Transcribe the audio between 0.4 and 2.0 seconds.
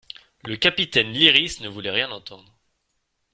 Le capitaine Lyrisse ne voulait